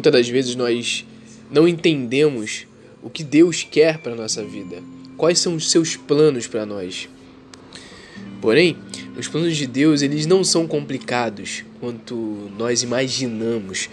Muitas 0.00 0.14
das 0.14 0.28
vezes 0.30 0.56
nós 0.56 1.04
não 1.50 1.68
entendemos 1.68 2.66
o 3.02 3.10
que 3.10 3.22
Deus 3.22 3.62
quer 3.70 3.98
para 3.98 4.14
nossa 4.14 4.42
vida, 4.42 4.82
quais 5.14 5.38
são 5.38 5.54
os 5.54 5.70
seus 5.70 5.94
planos 5.94 6.46
para 6.46 6.64
nós. 6.64 7.06
Porém, 8.40 8.78
os 9.14 9.28
planos 9.28 9.54
de 9.58 9.66
Deus 9.66 10.00
eles 10.00 10.24
não 10.24 10.42
são 10.42 10.66
complicados 10.66 11.66
quanto 11.78 12.50
nós 12.56 12.82
imaginamos. 12.82 13.90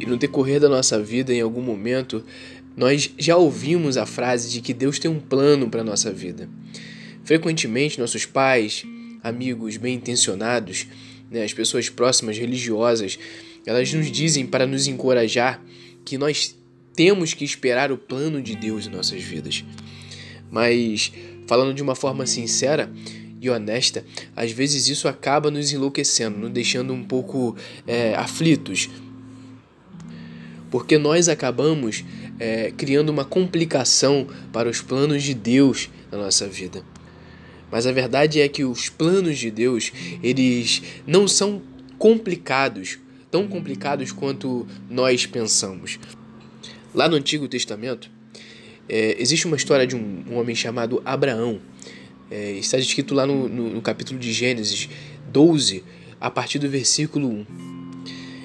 E 0.00 0.06
no 0.06 0.16
decorrer 0.16 0.58
da 0.58 0.70
nossa 0.70 0.98
vida, 0.98 1.30
em 1.30 1.42
algum 1.42 1.60
momento, 1.60 2.24
nós 2.74 3.12
já 3.18 3.36
ouvimos 3.36 3.98
a 3.98 4.06
frase 4.06 4.48
de 4.48 4.62
que 4.62 4.72
Deus 4.72 4.98
tem 4.98 5.10
um 5.10 5.20
plano 5.20 5.68
para 5.68 5.84
nossa 5.84 6.10
vida. 6.10 6.48
Frequentemente, 7.22 8.00
nossos 8.00 8.24
pais, 8.24 8.82
amigos 9.22 9.76
bem 9.76 9.94
intencionados, 9.94 10.86
né, 11.30 11.44
as 11.44 11.52
pessoas 11.52 11.90
próximas, 11.90 12.38
religiosas, 12.38 13.18
elas 13.66 13.92
nos 13.92 14.10
dizem 14.10 14.46
para 14.46 14.66
nos 14.66 14.86
encorajar 14.86 15.62
que 16.04 16.18
nós 16.18 16.56
temos 16.94 17.34
que 17.34 17.44
esperar 17.44 17.90
o 17.90 17.98
plano 17.98 18.42
de 18.42 18.54
Deus 18.56 18.86
em 18.86 18.90
nossas 18.90 19.22
vidas. 19.22 19.64
Mas, 20.50 21.12
falando 21.46 21.74
de 21.74 21.82
uma 21.82 21.94
forma 21.94 22.26
sincera 22.26 22.92
e 23.40 23.48
honesta, 23.48 24.04
às 24.36 24.52
vezes 24.52 24.88
isso 24.88 25.08
acaba 25.08 25.50
nos 25.50 25.72
enlouquecendo, 25.72 26.38
nos 26.38 26.50
deixando 26.50 26.92
um 26.92 27.02
pouco 27.02 27.56
é, 27.86 28.14
aflitos, 28.14 28.90
porque 30.70 30.98
nós 30.98 31.28
acabamos 31.28 32.04
é, 32.38 32.72
criando 32.76 33.10
uma 33.10 33.24
complicação 33.24 34.26
para 34.52 34.68
os 34.68 34.80
planos 34.80 35.22
de 35.22 35.34
Deus 35.34 35.90
na 36.10 36.18
nossa 36.18 36.46
vida. 36.46 36.84
Mas 37.70 37.86
a 37.86 37.92
verdade 37.92 38.40
é 38.40 38.48
que 38.48 38.64
os 38.64 38.88
planos 38.90 39.38
de 39.38 39.50
Deus, 39.50 39.92
eles 40.22 40.82
não 41.06 41.26
são 41.26 41.62
complicados, 41.98 42.98
tão 43.32 43.48
complicados 43.48 44.12
quanto 44.12 44.66
nós 44.90 45.24
pensamos. 45.24 45.98
Lá 46.94 47.08
no 47.08 47.16
Antigo 47.16 47.48
Testamento, 47.48 48.10
é, 48.86 49.16
existe 49.18 49.46
uma 49.46 49.56
história 49.56 49.86
de 49.86 49.96
um, 49.96 50.24
um 50.30 50.36
homem 50.36 50.54
chamado 50.54 51.00
Abraão. 51.02 51.58
É, 52.30 52.52
está 52.52 52.78
escrito 52.78 53.14
lá 53.14 53.26
no, 53.26 53.48
no, 53.48 53.70
no 53.70 53.80
capítulo 53.80 54.20
de 54.20 54.30
Gênesis 54.32 54.88
12, 55.32 55.82
a 56.20 56.30
partir 56.30 56.58
do 56.58 56.68
versículo 56.68 57.26
1. 57.26 57.46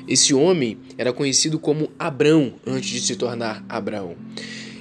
Esse 0.08 0.34
homem 0.34 0.78
era 0.98 1.12
conhecido 1.12 1.60
como 1.60 1.92
Abrão 2.00 2.54
antes 2.66 2.90
de 2.90 3.02
se 3.02 3.18
tornar 3.18 3.66
Abraão. 3.68 4.16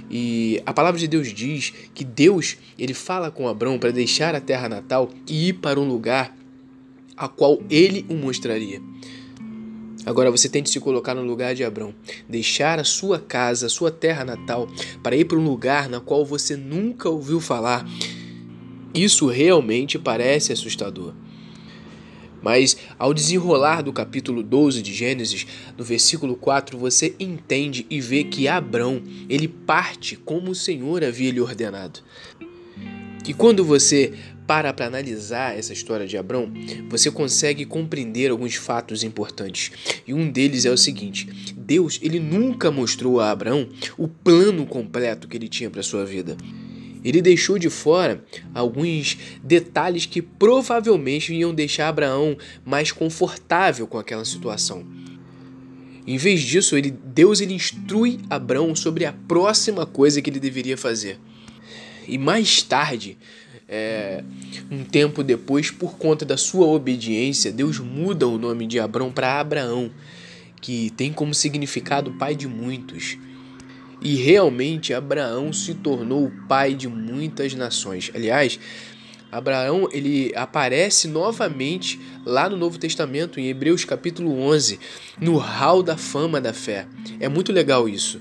E 0.08 0.62
a 0.64 0.72
palavra 0.72 1.00
de 1.00 1.08
Deus 1.08 1.34
diz 1.34 1.72
que 1.92 2.04
Deus 2.04 2.56
ele 2.78 2.94
fala 2.94 3.28
com 3.28 3.48
Abrão 3.48 3.76
para 3.76 3.90
deixar 3.90 4.36
a 4.36 4.40
terra 4.40 4.68
natal 4.68 5.10
e 5.28 5.48
ir 5.48 5.54
para 5.54 5.80
um 5.80 5.88
lugar 5.88 6.36
a 7.16 7.26
qual 7.26 7.60
ele 7.68 8.06
o 8.08 8.14
mostraria. 8.14 8.80
Agora 10.06 10.30
você 10.30 10.48
tente 10.48 10.70
se 10.70 10.78
colocar 10.78 11.16
no 11.16 11.22
lugar 11.22 11.52
de 11.52 11.64
Abrão, 11.64 11.92
deixar 12.28 12.78
a 12.78 12.84
sua 12.84 13.18
casa, 13.18 13.66
a 13.66 13.68
sua 13.68 13.90
terra 13.90 14.24
natal, 14.24 14.68
para 15.02 15.16
ir 15.16 15.24
para 15.24 15.36
um 15.36 15.44
lugar 15.44 15.88
na 15.88 15.98
qual 15.98 16.24
você 16.24 16.56
nunca 16.56 17.08
ouviu 17.08 17.40
falar. 17.40 17.84
Isso 18.94 19.26
realmente 19.26 19.98
parece 19.98 20.52
assustador. 20.52 21.12
Mas 22.40 22.76
ao 22.96 23.12
desenrolar 23.12 23.82
do 23.82 23.92
capítulo 23.92 24.44
12 24.44 24.80
de 24.80 24.94
Gênesis, 24.94 25.44
no 25.76 25.82
versículo 25.82 26.36
4, 26.36 26.78
você 26.78 27.16
entende 27.18 27.84
e 27.90 28.00
vê 28.00 28.22
que 28.22 28.46
Abrão, 28.46 29.02
ele 29.28 29.48
parte 29.48 30.14
como 30.14 30.52
o 30.52 30.54
Senhor 30.54 31.02
havia 31.02 31.32
lhe 31.32 31.40
ordenado. 31.40 31.98
E 33.26 33.34
quando 33.34 33.64
você 33.64 34.12
para 34.46 34.72
para 34.72 34.86
analisar 34.86 35.58
essa 35.58 35.72
história 35.72 36.06
de 36.06 36.16
Abrão, 36.16 36.52
você 36.88 37.10
consegue 37.10 37.64
compreender 37.64 38.30
alguns 38.30 38.54
fatos 38.54 39.02
importantes. 39.02 39.72
E 40.06 40.14
um 40.14 40.30
deles 40.30 40.64
é 40.64 40.70
o 40.70 40.76
seguinte: 40.76 41.28
Deus, 41.56 41.98
ele 42.02 42.20
nunca 42.20 42.70
mostrou 42.70 43.20
a 43.20 43.30
Abraão 43.30 43.68
o 43.98 44.06
plano 44.06 44.64
completo 44.66 45.26
que 45.26 45.36
ele 45.36 45.48
tinha 45.48 45.70
para 45.70 45.82
sua 45.82 46.04
vida 46.04 46.36
ele 47.08 47.22
deixou 47.22 47.56
de 47.56 47.70
fora 47.70 48.24
alguns 48.52 49.16
detalhes 49.40 50.06
que 50.06 50.20
provavelmente 50.20 51.32
iam 51.32 51.54
deixar 51.54 51.86
Abraão 51.86 52.36
mais 52.64 52.90
confortável 52.90 53.86
com 53.86 53.96
aquela 53.96 54.24
situação. 54.24 54.84
Em 56.04 56.16
vez 56.16 56.40
disso, 56.40 56.76
ele, 56.76 56.90
Deus 56.90 57.40
ele 57.40 57.54
instrui 57.54 58.18
Abraão 58.28 58.74
sobre 58.74 59.04
a 59.04 59.12
próxima 59.12 59.86
coisa 59.86 60.20
que 60.20 60.28
ele 60.28 60.40
deveria 60.40 60.76
fazer. 60.76 61.16
E 62.08 62.18
mais 62.18 62.62
tarde, 62.62 63.16
é, 63.68 64.22
um 64.70 64.84
tempo 64.84 65.22
depois, 65.22 65.70
por 65.70 65.96
conta 65.96 66.24
da 66.24 66.36
sua 66.36 66.66
obediência, 66.66 67.50
Deus 67.50 67.78
muda 67.78 68.26
o 68.26 68.38
nome 68.38 68.66
de 68.66 68.78
Abraão 68.78 69.10
para 69.10 69.40
Abraão, 69.40 69.90
que 70.60 70.90
tem 70.90 71.12
como 71.12 71.34
significado 71.34 72.12
pai 72.12 72.34
de 72.34 72.46
muitos. 72.46 73.18
E 74.00 74.14
realmente 74.14 74.94
Abraão 74.94 75.52
se 75.52 75.74
tornou 75.74 76.26
o 76.26 76.46
pai 76.46 76.74
de 76.74 76.86
muitas 76.86 77.54
nações. 77.54 78.10
Aliás, 78.14 78.58
Abraão 79.32 79.88
ele 79.92 80.32
aparece 80.36 81.08
novamente 81.08 81.98
lá 82.24 82.48
no 82.48 82.56
Novo 82.56 82.78
Testamento, 82.78 83.40
em 83.40 83.48
Hebreus 83.48 83.84
capítulo 83.84 84.38
11, 84.38 84.78
no 85.20 85.36
hall 85.36 85.82
da 85.82 85.96
fama 85.96 86.40
da 86.40 86.52
fé. 86.52 86.86
É 87.18 87.28
muito 87.28 87.52
legal 87.52 87.88
isso. 87.88 88.20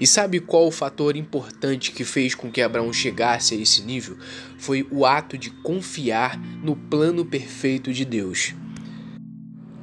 E 0.00 0.06
sabe 0.06 0.40
qual 0.40 0.66
o 0.66 0.70
fator 0.70 1.14
importante 1.14 1.92
que 1.92 2.04
fez 2.04 2.34
com 2.34 2.50
que 2.50 2.62
Abraão 2.62 2.90
chegasse 2.90 3.54
a 3.54 3.58
esse 3.58 3.82
nível? 3.82 4.16
Foi 4.56 4.86
o 4.90 5.04
ato 5.04 5.36
de 5.36 5.50
confiar 5.50 6.40
no 6.64 6.74
plano 6.74 7.22
perfeito 7.22 7.92
de 7.92 8.06
Deus. 8.06 8.54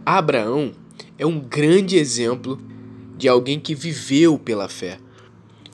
Abraão 0.04 0.72
é 1.20 1.26
um 1.26 1.40
grande 1.40 1.98
exemplo 1.98 2.60
de 3.16 3.28
alguém 3.28 3.60
que 3.60 3.76
viveu 3.76 4.40
pela 4.40 4.68
fé. 4.68 4.98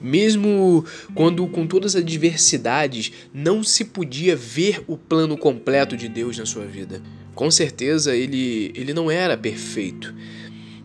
Mesmo 0.02 0.84
quando, 1.14 1.46
com 1.46 1.66
todas 1.66 1.96
as 1.96 2.02
adversidades, 2.02 3.12
não 3.32 3.64
se 3.64 3.86
podia 3.86 4.36
ver 4.36 4.84
o 4.86 4.98
plano 4.98 5.38
completo 5.38 5.96
de 5.96 6.06
Deus 6.06 6.36
na 6.36 6.44
sua 6.44 6.66
vida. 6.66 7.00
Com 7.34 7.50
certeza 7.50 8.14
ele, 8.14 8.70
ele 8.74 8.92
não 8.92 9.10
era 9.10 9.38
perfeito, 9.38 10.14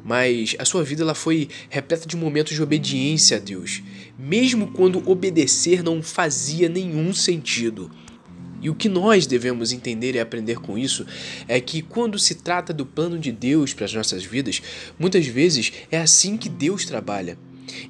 mas 0.09 0.55
a 0.57 0.65
sua 0.65 0.83
vida 0.83 1.03
ela 1.03 1.13
foi 1.13 1.47
repleta 1.69 2.07
de 2.07 2.17
momentos 2.17 2.55
de 2.55 2.63
obediência 2.63 3.37
a 3.37 3.39
Deus, 3.39 3.83
mesmo 4.17 4.71
quando 4.71 5.07
obedecer 5.07 5.83
não 5.83 6.01
fazia 6.01 6.67
nenhum 6.67 7.13
sentido. 7.13 7.91
E 8.59 8.71
o 8.71 8.75
que 8.75 8.89
nós 8.89 9.27
devemos 9.27 9.71
entender 9.71 10.15
e 10.15 10.19
aprender 10.19 10.55
com 10.55 10.79
isso 10.79 11.05
é 11.47 11.61
que 11.61 11.83
quando 11.83 12.17
se 12.17 12.33
trata 12.33 12.73
do 12.73 12.87
plano 12.87 13.19
de 13.19 13.31
Deus 13.31 13.71
para 13.71 13.85
as 13.85 13.93
nossas 13.93 14.25
vidas, 14.25 14.63
muitas 14.97 15.27
vezes 15.27 15.71
é 15.91 15.99
assim 15.99 16.37
que 16.37 16.49
Deus 16.49 16.85
trabalha. 16.85 17.37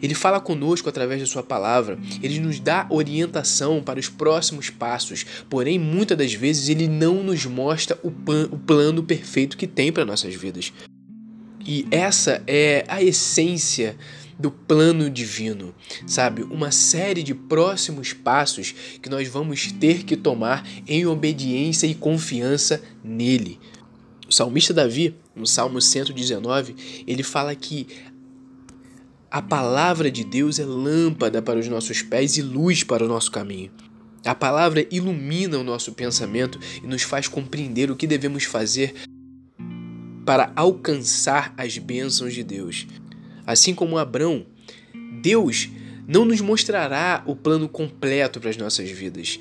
Ele 0.01 0.13
fala 0.13 0.41
conosco 0.41 0.90
através 0.90 1.22
da 1.22 1.25
sua 1.25 1.41
palavra, 1.41 1.97
ele 2.22 2.41
nos 2.41 2.59
dá 2.59 2.86
orientação 2.90 3.81
para 3.81 3.97
os 3.97 4.09
próximos 4.09 4.69
passos, 4.69 5.25
porém 5.50 5.80
muitas 5.80 6.18
das 6.18 6.34
vezes 6.34 6.68
ele 6.68 6.90
não 6.90 7.24
nos 7.24 7.46
mostra 7.46 7.97
o, 8.03 8.09
o 8.51 8.59
plano 8.59 9.01
perfeito 9.03 9.56
que 9.56 9.66
tem 9.66 9.90
para 9.90 10.03
nossas 10.03 10.36
vidas. 10.36 10.74
E 11.72 11.85
essa 11.91 12.41
é 12.47 12.84
a 12.88 13.03
essência 13.03 13.96
do 14.40 14.50
plano 14.50 15.07
divino, 15.07 15.75
sabe? 16.07 16.41
Uma 16.41 16.72
série 16.72 17.22
de 17.22 17.35
próximos 17.35 18.12
passos 18.12 18.74
que 19.00 19.07
nós 19.07 19.28
vamos 19.28 19.72
ter 19.74 20.03
que 20.03 20.18
tomar 20.18 20.68
em 20.88 21.06
obediência 21.06 21.85
e 21.85 21.94
confiança 21.94 22.81
nele. 23.03 23.59
O 24.28 24.34
salmista 24.34 24.74
Davi, 24.74 25.16
no 25.35 25.46
Salmo 25.46 25.80
119, 25.80 27.03
ele 27.06 27.22
fala 27.22 27.54
que 27.54 27.86
a 29.30 29.39
palavra 29.39 30.10
de 30.10 30.24
Deus 30.24 30.57
é 30.57 30.65
lâmpada 30.65 31.39
para 31.39 31.60
os 31.60 31.68
nossos 31.68 32.01
pés 32.01 32.36
e 32.36 32.42
luz 32.42 32.83
para 32.83 33.06
o 33.06 33.07
nosso 33.07 33.30
caminho. 33.30 33.69
A 34.25 34.33
palavra 34.33 34.88
ilumina 34.89 35.60
o 35.60 35.63
nosso 35.63 35.92
pensamento 35.92 36.60
e 36.83 36.88
nos 36.88 37.04
faz 37.04 37.27
compreender 37.27 37.92
o 37.92 37.95
que 37.95 38.07
devemos 38.07 38.45
fazer 38.45 38.95
para 40.29 40.53
alcançar 40.55 41.55
as 41.57 41.79
bênçãos 41.79 42.35
de 42.35 42.43
Deus. 42.43 42.85
Assim 43.47 43.73
como 43.73 43.97
Abrão, 43.97 44.45
Deus 45.23 45.67
não 46.07 46.23
nos 46.23 46.39
mostrará 46.39 47.23
o 47.25 47.35
plano 47.35 47.67
completo 47.67 48.39
para 48.39 48.51
as 48.51 48.55
nossas 48.55 48.91
vidas. 48.91 49.39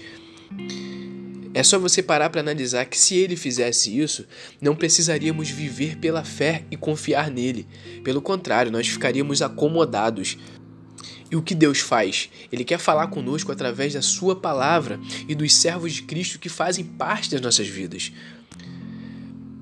É 1.53 1.63
só 1.63 1.79
você 1.79 2.03
parar 2.03 2.31
para 2.31 2.41
analisar 2.41 2.87
que 2.87 2.99
se 2.99 3.15
ele 3.17 3.37
fizesse 3.37 4.01
isso, 4.01 4.27
não 4.63 4.75
precisaríamos 4.75 5.51
viver 5.51 5.99
pela 5.99 6.25
fé 6.25 6.65
e 6.71 6.77
confiar 6.79 7.31
nele. 7.31 7.69
Pelo 8.03 8.23
contrário, 8.23 8.73
nós 8.73 8.89
ficaríamos 8.89 9.43
acomodados. 9.43 10.39
E 11.31 11.37
o 11.37 11.43
que 11.43 11.55
Deus 11.55 11.81
faz? 11.81 12.31
Ele 12.51 12.65
quer 12.65 12.79
falar 12.79 13.09
conosco 13.09 13.53
através 13.53 13.93
da 13.93 14.01
Sua 14.01 14.35
palavra 14.35 14.99
e 15.29 15.35
dos 15.35 15.55
servos 15.55 15.93
de 15.93 16.05
Cristo 16.05 16.39
que 16.39 16.49
fazem 16.49 16.83
parte 16.83 17.31
das 17.31 17.43
nossas 17.43 17.69
vidas 17.69 18.11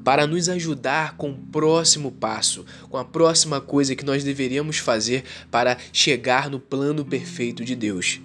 para 0.06 0.24
nos 0.24 0.48
ajudar 0.48 1.16
com 1.16 1.30
o 1.30 1.34
próximo 1.34 2.12
passo, 2.12 2.64
com 2.88 2.96
a 2.96 3.04
próxima 3.04 3.60
coisa 3.60 3.96
que 3.96 4.04
nós 4.04 4.22
deveríamos 4.22 4.78
fazer 4.78 5.24
para 5.50 5.76
chegar 5.92 6.48
no 6.48 6.60
plano 6.60 7.04
perfeito 7.04 7.64
de 7.64 7.74
Deus. 7.74 8.20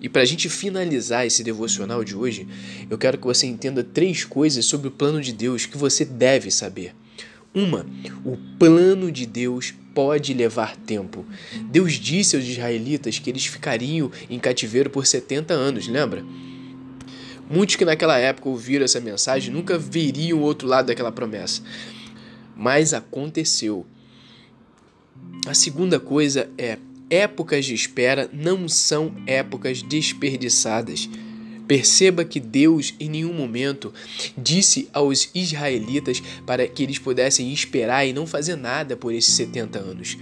E 0.00 0.08
para 0.08 0.22
a 0.22 0.24
gente 0.24 0.48
finalizar 0.48 1.26
esse 1.26 1.44
devocional 1.44 2.02
de 2.02 2.16
hoje, 2.16 2.48
eu 2.88 2.96
quero 2.96 3.18
que 3.18 3.26
você 3.26 3.46
entenda 3.46 3.84
três 3.84 4.24
coisas 4.24 4.64
sobre 4.64 4.88
o 4.88 4.90
plano 4.90 5.20
de 5.20 5.34
Deus 5.34 5.66
que 5.66 5.76
você 5.76 6.06
deve 6.06 6.50
saber. 6.50 6.94
Uma, 7.54 7.84
o 8.24 8.38
plano 8.58 9.12
de 9.12 9.26
Deus 9.26 9.74
pode 9.94 10.32
levar 10.32 10.74
tempo. 10.74 11.26
Deus 11.70 12.00
disse 12.00 12.34
aos 12.34 12.46
israelitas 12.46 13.18
que 13.18 13.28
eles 13.28 13.44
ficariam 13.44 14.10
em 14.30 14.38
cativeiro 14.38 14.88
por 14.88 15.04
70 15.04 15.52
anos, 15.52 15.86
lembra? 15.86 16.24
Muitos 17.50 17.74
que 17.74 17.84
naquela 17.84 18.16
época 18.16 18.48
ouviram 18.48 18.84
essa 18.84 19.00
mensagem 19.00 19.52
nunca 19.52 19.76
veriam 19.76 20.38
o 20.38 20.42
outro 20.42 20.68
lado 20.68 20.86
daquela 20.86 21.10
promessa. 21.10 21.60
Mas 22.56 22.94
aconteceu. 22.94 23.84
A 25.48 25.52
segunda 25.52 25.98
coisa 25.98 26.48
é: 26.56 26.78
épocas 27.10 27.64
de 27.64 27.74
espera 27.74 28.30
não 28.32 28.68
são 28.68 29.12
épocas 29.26 29.82
desperdiçadas. 29.82 31.10
Perceba 31.66 32.24
que 32.24 32.38
Deus 32.38 32.94
em 33.00 33.08
nenhum 33.08 33.32
momento 33.32 33.92
disse 34.38 34.88
aos 34.92 35.28
israelitas 35.34 36.22
para 36.46 36.66
que 36.68 36.84
eles 36.84 36.98
pudessem 36.98 37.52
esperar 37.52 38.06
e 38.06 38.12
não 38.12 38.26
fazer 38.26 38.54
nada 38.54 38.96
por 38.96 39.12
esses 39.12 39.34
70 39.34 39.78
anos. 39.78 40.16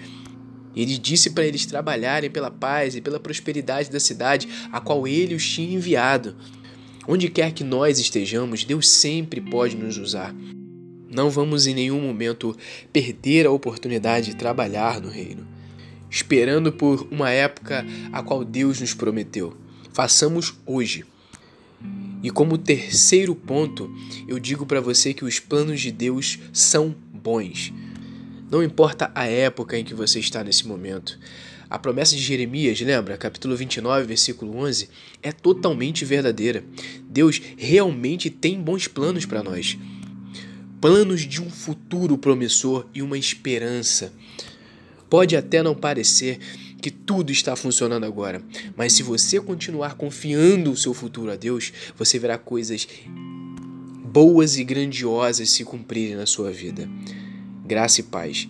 Ele 0.76 0.96
disse 0.96 1.30
para 1.30 1.46
eles 1.46 1.66
trabalharem 1.66 2.30
pela 2.30 2.50
paz 2.50 2.94
e 2.94 3.00
pela 3.00 3.18
prosperidade 3.18 3.90
da 3.90 3.98
cidade 3.98 4.48
a 4.70 4.80
qual 4.80 5.08
ele 5.08 5.34
os 5.34 5.46
tinha 5.46 5.74
enviado. 5.74 6.36
Onde 7.10 7.30
quer 7.30 7.52
que 7.52 7.64
nós 7.64 7.98
estejamos, 7.98 8.64
Deus 8.64 8.86
sempre 8.86 9.40
pode 9.40 9.74
nos 9.74 9.96
usar. 9.96 10.34
Não 11.10 11.30
vamos 11.30 11.66
em 11.66 11.72
nenhum 11.72 12.02
momento 12.02 12.54
perder 12.92 13.46
a 13.46 13.50
oportunidade 13.50 14.32
de 14.32 14.36
trabalhar 14.36 15.00
no 15.00 15.08
reino, 15.08 15.48
esperando 16.10 16.70
por 16.70 17.08
uma 17.10 17.30
época 17.30 17.82
a 18.12 18.22
qual 18.22 18.44
Deus 18.44 18.78
nos 18.78 18.92
prometeu. 18.92 19.56
Façamos 19.90 20.54
hoje. 20.66 21.06
E 22.22 22.30
como 22.30 22.58
terceiro 22.58 23.34
ponto, 23.34 23.90
eu 24.28 24.38
digo 24.38 24.66
para 24.66 24.82
você 24.82 25.14
que 25.14 25.24
os 25.24 25.40
planos 25.40 25.80
de 25.80 25.90
Deus 25.90 26.38
são 26.52 26.94
bons. 27.10 27.72
Não 28.50 28.62
importa 28.62 29.10
a 29.14 29.24
época 29.24 29.78
em 29.78 29.84
que 29.84 29.94
você 29.94 30.20
está 30.20 30.44
nesse 30.44 30.68
momento. 30.68 31.18
A 31.70 31.78
promessa 31.78 32.16
de 32.16 32.22
Jeremias, 32.22 32.80
lembra? 32.80 33.18
Capítulo 33.18 33.54
29, 33.54 34.06
versículo 34.06 34.56
11, 34.56 34.88
é 35.22 35.30
totalmente 35.30 36.02
verdadeira. 36.02 36.64
Deus 37.02 37.42
realmente 37.58 38.30
tem 38.30 38.58
bons 38.58 38.88
planos 38.88 39.26
para 39.26 39.42
nós. 39.42 39.76
Planos 40.80 41.22
de 41.22 41.42
um 41.42 41.50
futuro 41.50 42.16
promissor 42.16 42.86
e 42.94 43.02
uma 43.02 43.18
esperança. 43.18 44.12
Pode 45.10 45.36
até 45.36 45.62
não 45.62 45.74
parecer 45.74 46.38
que 46.80 46.90
tudo 46.90 47.30
está 47.30 47.54
funcionando 47.54 48.04
agora, 48.04 48.42
mas 48.74 48.94
se 48.94 49.02
você 49.02 49.38
continuar 49.38 49.94
confiando 49.94 50.70
o 50.70 50.76
seu 50.76 50.94
futuro 50.94 51.30
a 51.30 51.36
Deus, 51.36 51.72
você 51.96 52.18
verá 52.18 52.38
coisas 52.38 52.88
boas 54.04 54.56
e 54.56 54.64
grandiosas 54.64 55.50
se 55.50 55.64
cumprirem 55.64 56.16
na 56.16 56.24
sua 56.24 56.50
vida. 56.50 56.88
Graça 57.66 58.00
e 58.00 58.04
paz. 58.04 58.48